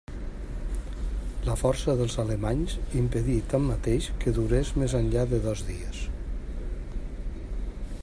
La 1.49 1.57
força 1.63 1.95
dels 1.99 2.15
alemanys 2.23 2.75
impedí 3.03 3.37
tanmateix 3.53 4.09
que 4.25 4.35
durés 4.41 4.75
més 4.85 4.99
enllà 5.03 5.31
de 5.35 5.45
dos 5.49 5.67
dies. 5.73 6.05